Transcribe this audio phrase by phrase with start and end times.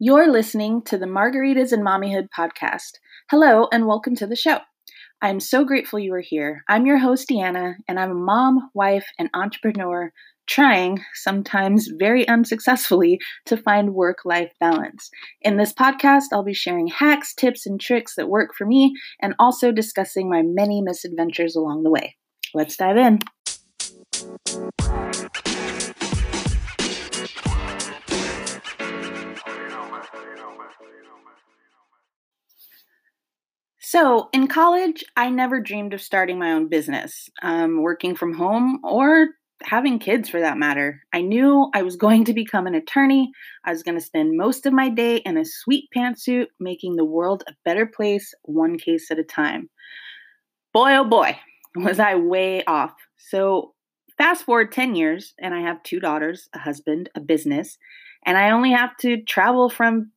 [0.00, 2.98] You're listening to the Margaritas and Mommyhood podcast.
[3.32, 4.60] Hello, and welcome to the show.
[5.20, 6.62] I'm so grateful you are here.
[6.68, 10.12] I'm your host, Deanna, and I'm a mom, wife, and entrepreneur
[10.46, 15.10] trying, sometimes very unsuccessfully, to find work life balance.
[15.42, 19.34] In this podcast, I'll be sharing hacks, tips, and tricks that work for me, and
[19.40, 22.14] also discussing my many misadventures along the way.
[22.54, 23.18] Let's dive in.
[33.90, 38.80] So, in college, I never dreamed of starting my own business, um, working from home,
[38.84, 39.28] or
[39.62, 41.00] having kids for that matter.
[41.14, 43.30] I knew I was going to become an attorney.
[43.64, 47.04] I was going to spend most of my day in a sweet pantsuit, making the
[47.06, 49.70] world a better place, one case at a time.
[50.74, 51.38] Boy, oh boy,
[51.74, 52.92] was I way off.
[53.16, 53.72] So,
[54.18, 57.78] fast forward 10 years, and I have two daughters, a husband, a business,
[58.26, 60.12] and I only have to travel from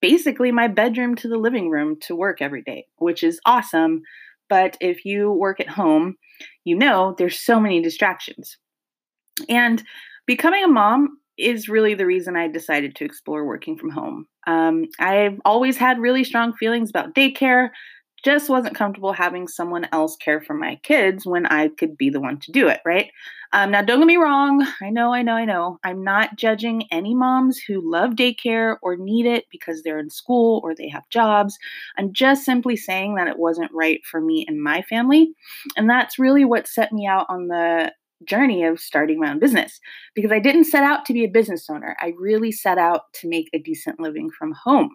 [0.00, 4.02] basically my bedroom to the living room to work every day, which is awesome.
[4.48, 6.16] But if you work at home,
[6.64, 8.56] you know there's so many distractions.
[9.48, 9.82] And
[10.26, 14.26] becoming a mom is really the reason I decided to explore working from home.
[14.46, 17.70] Um, I've always had really strong feelings about daycare,
[18.22, 22.20] just wasn't comfortable having someone else care for my kids when I could be the
[22.20, 23.10] one to do it, right?
[23.52, 24.64] Um, now, don't get me wrong.
[24.80, 25.78] I know, I know, I know.
[25.82, 30.60] I'm not judging any moms who love daycare or need it because they're in school
[30.62, 31.58] or they have jobs.
[31.98, 35.32] I'm just simply saying that it wasn't right for me and my family.
[35.76, 37.92] And that's really what set me out on the
[38.24, 39.80] journey of starting my own business
[40.14, 41.96] because I didn't set out to be a business owner.
[42.00, 44.94] I really set out to make a decent living from home.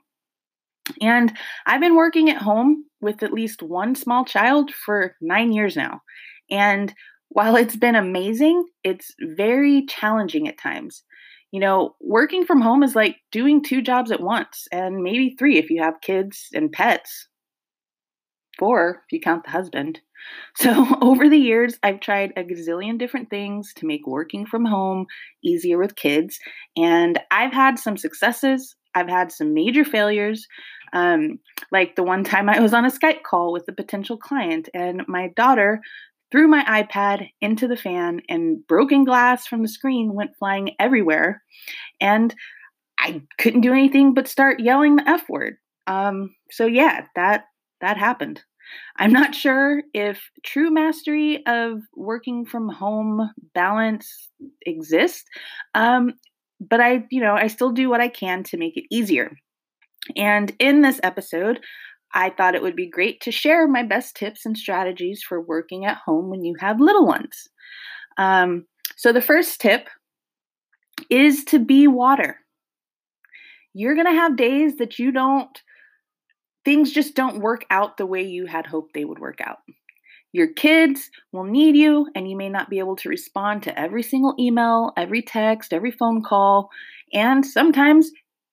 [1.02, 5.75] And I've been working at home with at least one small child for nine years
[5.75, 6.02] now.
[6.50, 6.94] And
[7.30, 11.03] while it's been amazing, it's very challenging at times.
[11.52, 15.58] You know, working from home is like doing two jobs at once, and maybe three
[15.58, 17.30] if you have kids and pets.
[18.59, 20.02] Four if you count the husband.
[20.55, 25.05] So, over the years, I've tried a gazillion different things to make working from home
[25.43, 26.39] easier with kids,
[26.76, 30.48] and I've had some successes, I've had some major failures,
[30.94, 31.39] um,
[31.72, 35.04] like the one time I was on a Skype call with a potential client, and
[35.08, 35.82] my daughter
[36.32, 41.44] threw my iPad into the fan, and broken glass from the screen went flying everywhere.
[42.02, 42.33] And
[43.00, 45.58] I couldn't do anything but start yelling the F word.
[45.88, 47.45] Um, so yeah, that
[47.82, 48.42] that happened.
[48.98, 54.30] I'm not sure if true mastery of working from home balance
[54.66, 55.23] exists,
[55.76, 56.14] um,
[56.60, 59.32] but I, you know, I still do what I can to make it easier.
[60.16, 61.60] And in this episode,
[62.14, 65.86] I thought it would be great to share my best tips and strategies for working
[65.86, 67.49] at home when you have little ones.
[68.17, 68.65] Um,
[68.95, 69.89] so, the first tip
[71.10, 72.39] is to be water.
[73.73, 75.49] You're going to have days that you don't,
[76.64, 79.58] things just don't work out the way you had hoped they would work out.
[80.35, 84.03] Your kids will need you, and you may not be able to respond to every
[84.03, 86.69] single email, every text, every phone call.
[87.13, 88.11] And sometimes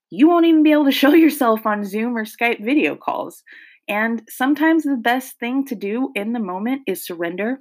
[0.09, 3.43] you won't even be able to show yourself on Zoom or Skype video calls.
[3.89, 7.59] And sometimes the best thing to do in the moment is surrender,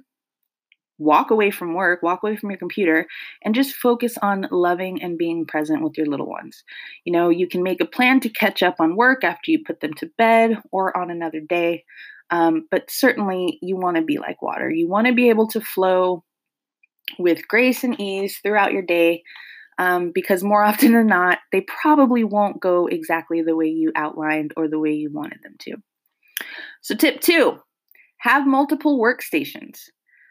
[0.98, 3.06] walk away from work, walk away from your computer,
[3.44, 6.62] and just focus on loving and being present with your little ones.
[7.04, 9.80] You know, you can make a plan to catch up on work after you put
[9.80, 11.82] them to bed or on another day.
[12.32, 14.70] Um, but certainly, you want to be like water.
[14.70, 16.24] You want to be able to flow
[17.18, 19.22] with grace and ease throughout your day
[19.78, 24.52] um, because more often than not, they probably won't go exactly the way you outlined
[24.56, 25.76] or the way you wanted them to.
[26.80, 27.60] So, tip two
[28.18, 29.78] have multiple workstations.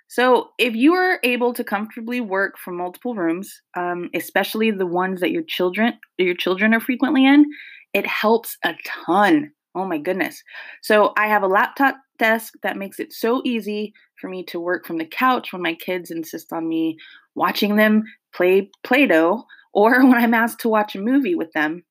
[0.08, 5.22] So, if you are able to comfortably work from multiple rooms, um, especially the ones
[5.22, 7.46] that your children your children are frequently in,
[7.94, 8.74] it helps a
[9.06, 9.52] ton.
[9.74, 10.44] Oh my goodness!
[10.82, 14.86] So, I have a laptop desk that makes it so easy for me to work
[14.86, 16.98] from the couch when my kids insist on me
[17.36, 19.44] watching them play Play Doh
[19.74, 21.84] or when I'm asked to watch a movie with them.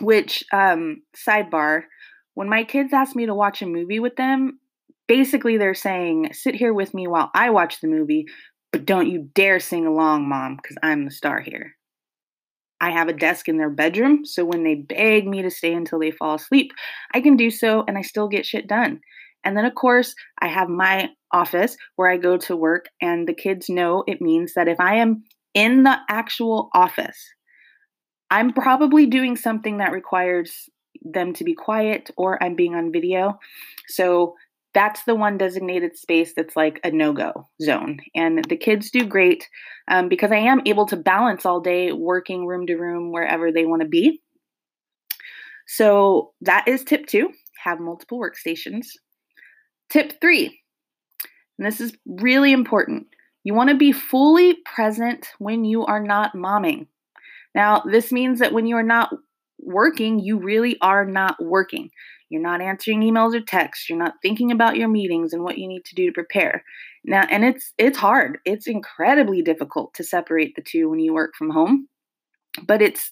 [0.00, 1.82] Which, um, sidebar,
[2.34, 4.58] when my kids ask me to watch a movie with them,
[5.06, 8.24] basically they're saying, sit here with me while I watch the movie,
[8.72, 11.76] but don't you dare sing along, mom, because I'm the star here.
[12.82, 16.00] I have a desk in their bedroom, so when they beg me to stay until
[16.00, 16.72] they fall asleep,
[17.14, 19.00] I can do so and I still get shit done.
[19.44, 23.34] And then, of course, I have my office where I go to work, and the
[23.34, 25.22] kids know it means that if I am
[25.54, 27.18] in the actual office,
[28.30, 30.68] I'm probably doing something that requires
[31.02, 33.38] them to be quiet or I'm being on video.
[33.88, 34.34] So
[34.74, 37.98] that's the one designated space that's like a no go zone.
[38.14, 39.48] And the kids do great
[39.88, 43.66] um, because I am able to balance all day working room to room wherever they
[43.66, 44.20] want to be.
[45.66, 47.30] So that is tip two
[47.62, 48.86] have multiple workstations.
[49.88, 50.60] Tip three,
[51.58, 53.06] and this is really important
[53.44, 56.86] you want to be fully present when you are not momming.
[57.54, 59.12] Now, this means that when you are not
[59.62, 61.90] working, you really are not working.
[62.28, 63.88] You're not answering emails or texts.
[63.88, 66.64] You're not thinking about your meetings and what you need to do to prepare.
[67.04, 68.38] Now, and it's it's hard.
[68.44, 71.88] It's incredibly difficult to separate the two when you work from home.
[72.66, 73.10] But it's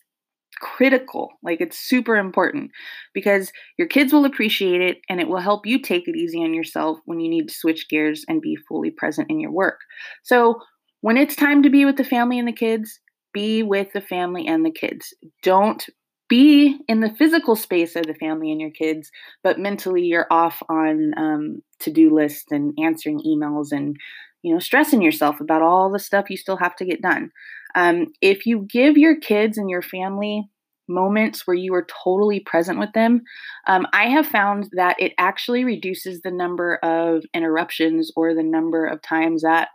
[0.61, 1.33] critical.
[1.43, 2.71] Like it's super important
[3.15, 6.55] because your kids will appreciate it and it will help you take it easy on
[6.55, 9.81] yourself when you need to switch gears and be fully present in your work.
[10.23, 10.61] So,
[11.03, 13.01] when it's time to be with the family and the kids,
[13.33, 15.15] be with the family and the kids.
[15.43, 15.87] Don't
[16.31, 19.11] be in the physical space of the family and your kids,
[19.43, 23.97] but mentally you're off on um, to do lists and answering emails and
[24.43, 27.31] you know stressing yourself about all the stuff you still have to get done.
[27.75, 30.49] Um, if you give your kids and your family
[30.89, 33.23] moments where you are totally present with them,
[33.67, 38.87] um, I have found that it actually reduces the number of interruptions or the number
[38.87, 39.69] of times that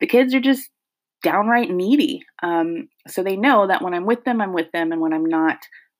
[0.00, 0.70] the kids are just
[1.22, 2.22] downright needy.
[2.42, 5.24] Um, so they know that when I'm with them, I'm with them, and when I'm
[5.24, 5.58] not,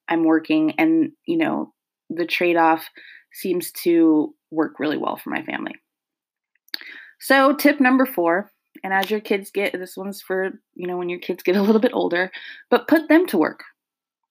[0.08, 0.72] I'm working.
[0.78, 1.72] And, you know,
[2.10, 2.88] the trade off
[3.32, 5.74] seems to work really well for my family.
[7.20, 8.50] So, tip number four
[8.84, 11.62] and as your kids get, this one's for, you know, when your kids get a
[11.62, 12.30] little bit older,
[12.70, 13.64] but put them to work.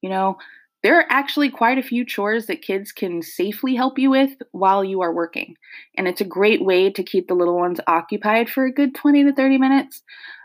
[0.01, 0.37] You know,
[0.83, 4.83] there are actually quite a few chores that kids can safely help you with while
[4.83, 5.55] you are working.
[5.97, 9.25] And it's a great way to keep the little ones occupied for a good 20
[9.25, 10.03] to 30 minutes.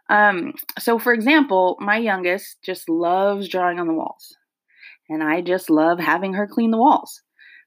[0.08, 4.36] Um, so, for example, my youngest just loves drawing on the walls,
[5.12, 7.20] and I just love having her clean the walls.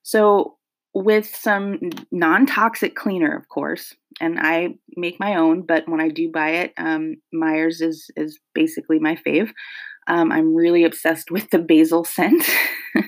[0.03, 0.57] So,
[0.93, 1.79] with some
[2.11, 6.51] non toxic cleaner, of course, and I make my own, but when I do buy
[6.51, 9.51] it, um, Meyer's is, is basically my fave.
[10.07, 12.43] Um, I'm really obsessed with the basil scent.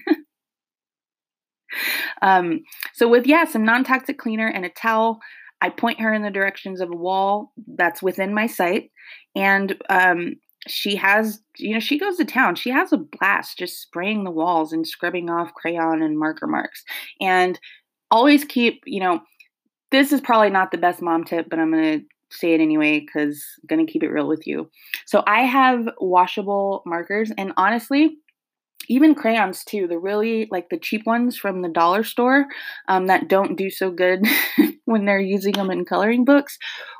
[2.21, 2.61] um,
[2.93, 5.19] so, with, yeah, some non toxic cleaner and a towel,
[5.61, 8.91] I point her in the directions of a wall that's within my sight.
[9.35, 10.35] And um,
[10.67, 12.55] she has, you know, she goes to town.
[12.55, 16.83] She has a blast just spraying the walls and scrubbing off crayon and marker marks.
[17.19, 17.59] And
[18.11, 19.21] always keep, you know,
[19.91, 22.99] this is probably not the best mom tip, but I'm going to say it anyway
[22.99, 24.69] because I'm going to keep it real with you.
[25.05, 28.17] So I have washable markers, and honestly,
[28.89, 29.87] even crayons too.
[29.87, 32.45] The really like the cheap ones from the dollar store
[32.87, 34.25] um, that don't do so good
[34.85, 36.57] when they're using them in coloring books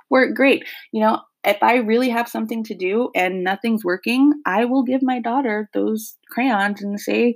[0.09, 0.63] work great.
[0.91, 5.01] You know, if I really have something to do and nothing's working, I will give
[5.01, 7.35] my daughter those crayons and say,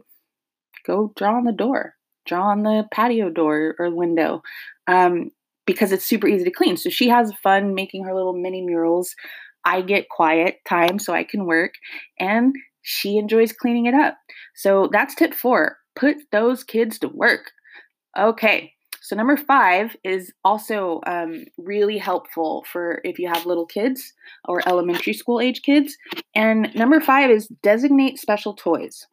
[0.86, 1.96] go draw on the door,
[2.26, 4.42] draw on the patio door or window.
[4.88, 5.32] Um,
[5.66, 6.76] because it's super easy to clean.
[6.76, 9.16] So she has fun making her little mini murals.
[9.64, 11.74] I get quiet time so I can work,
[12.20, 14.18] and she enjoys cleaning it up.
[14.56, 17.52] So that's tip four put those kids to work.
[18.18, 24.14] Okay, so, number five is also um, really helpful for if you have little kids
[24.48, 25.98] or elementary school age kids.
[26.36, 29.08] And number five is designate special toys.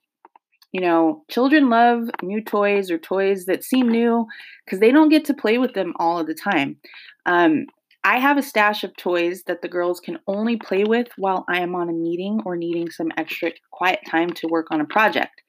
[0.73, 4.27] You know, children love new toys or toys that seem new
[4.67, 6.77] because they don't get to play with them all of the time.
[7.25, 7.65] Um,
[8.05, 11.61] I have a stash of toys that the girls can only play with while I
[11.61, 15.41] am on a meeting or needing some extra quiet time to work on a project.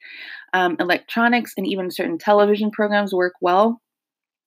[0.54, 3.82] Um, electronics and even certain television programs work well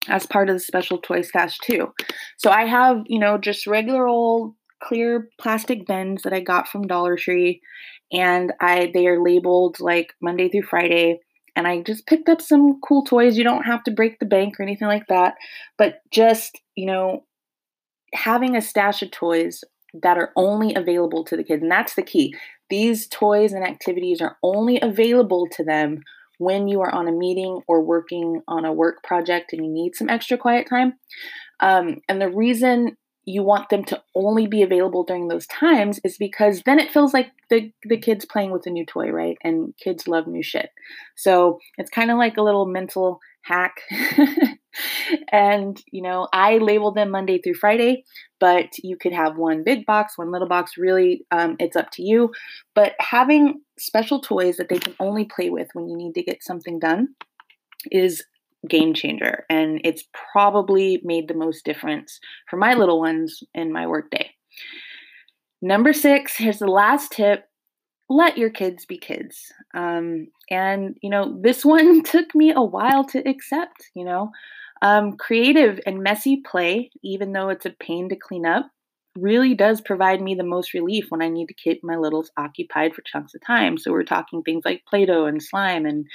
[0.07, 1.93] as part of the special toy stash too.
[2.37, 6.87] So I have, you know, just regular old clear plastic bins that I got from
[6.87, 7.61] Dollar Tree
[8.11, 11.19] and I they are labeled like Monday through Friday
[11.55, 13.37] and I just picked up some cool toys.
[13.37, 15.35] You don't have to break the bank or anything like that,
[15.77, 17.25] but just, you know,
[18.13, 19.63] having a stash of toys
[20.01, 21.61] that are only available to the kids.
[21.61, 22.35] And that's the key.
[22.69, 25.99] These toys and activities are only available to them
[26.43, 29.95] when you are on a meeting or working on a work project and you need
[29.95, 30.93] some extra quiet time.
[31.59, 36.17] Um, and the reason you want them to only be available during those times is
[36.17, 39.37] because then it feels like the, the kids playing with a new toy, right?
[39.43, 40.69] And kids love new shit.
[41.15, 43.81] So it's kind of like a little mental hack.
[45.31, 48.03] and, you know, I label them Monday through Friday,
[48.39, 50.73] but you could have one big box, one little box.
[50.77, 52.31] Really, um, it's up to you.
[52.73, 56.43] But having special toys that they can only play with when you need to get
[56.43, 57.09] something done
[57.91, 58.23] is
[58.69, 62.19] game changer and it's probably made the most difference
[62.49, 64.29] for my little ones in my workday.
[65.61, 67.45] Number six, here's the last tip
[68.09, 69.51] let your kids be kids.
[69.73, 74.31] Um, and, you know, this one took me a while to accept, you know.
[74.81, 78.69] Um, creative and messy play, even though it's a pain to clean up,
[79.17, 82.93] really does provide me the most relief when I need to keep my littles occupied
[82.93, 83.77] for chunks of time.
[83.77, 86.05] So we're talking things like Play-Doh and slime, and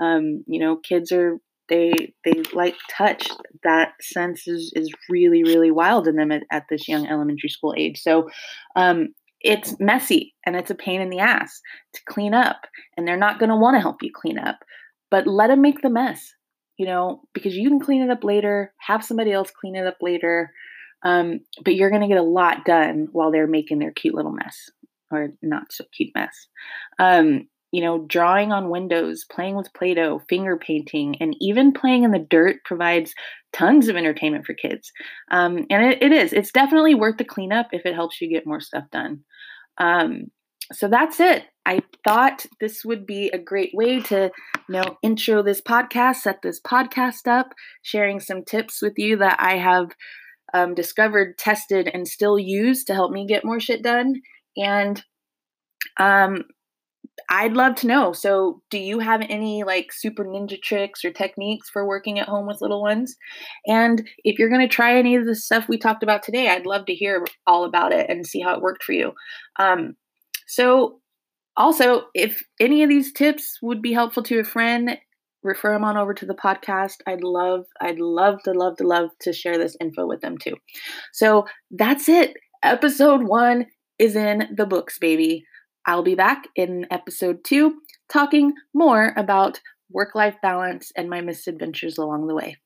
[0.00, 3.28] um, you know, kids are they they like touch.
[3.62, 7.74] That sense is is really really wild in them at, at this young elementary school
[7.76, 8.00] age.
[8.00, 8.28] So
[8.74, 9.08] um,
[9.40, 11.60] it's messy and it's a pain in the ass
[11.94, 12.60] to clean up,
[12.96, 14.58] and they're not going to want to help you clean up.
[15.10, 16.34] But let them make the mess,
[16.76, 18.74] you know, because you can clean it up later.
[18.78, 20.50] Have somebody else clean it up later
[21.04, 24.32] um, but you're going to get a lot done while they're making their cute little
[24.32, 24.70] mess
[25.10, 26.48] or not so cute mess.
[26.98, 32.04] Um, you know, drawing on windows, playing with Play Doh, finger painting, and even playing
[32.04, 33.14] in the dirt provides
[33.52, 34.90] tons of entertainment for kids.
[35.30, 38.46] Um, and it, it is, it's definitely worth the cleanup if it helps you get
[38.46, 39.20] more stuff done.
[39.78, 40.30] Um,
[40.72, 41.44] so that's it.
[41.64, 44.30] I thought this would be a great way to,
[44.68, 49.36] you know, intro this podcast, set this podcast up, sharing some tips with you that
[49.40, 49.90] I have
[50.54, 54.14] um, discovered, tested, and still use to help me get more shit done.
[54.56, 55.02] And
[55.98, 56.44] um,
[57.30, 58.12] I'd love to know.
[58.12, 62.46] So, do you have any like super ninja tricks or techniques for working at home
[62.46, 63.16] with little ones?
[63.66, 66.66] And if you're going to try any of the stuff we talked about today, I'd
[66.66, 69.12] love to hear all about it and see how it worked for you.
[69.58, 69.96] Um,
[70.46, 71.00] so,
[71.56, 74.96] also, if any of these tips would be helpful to a friend,
[75.42, 76.96] refer them on over to the podcast.
[77.06, 80.54] I'd love, I'd love to love to love to share this info with them too.
[81.12, 82.34] So that's it.
[82.62, 83.66] Episode one
[83.98, 85.44] is in the books, baby.
[85.88, 87.80] I'll be back in episode two
[88.10, 92.58] talking more about work life balance and my misadventures along the way.